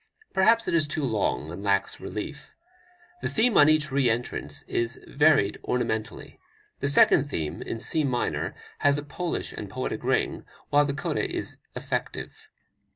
[0.33, 2.49] Perhaps it is too long and lacks relief.
[3.21, 6.39] The theme on each re entrance is varied ornamentally.
[6.79, 11.29] The second theme, in C minor, has a Polish and poetic ring, while the coda
[11.29, 12.47] is effective.